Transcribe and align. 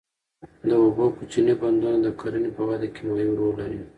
د 0.69 0.71
اوبو 0.83 1.05
کوچني 1.17 1.53
بندونه 1.61 1.99
د 2.03 2.07
کرنې 2.19 2.49
په 2.57 2.61
وده 2.69 2.87
کې 2.93 3.01
مهم 3.09 3.29
رول 3.39 3.53
لري. 3.61 3.79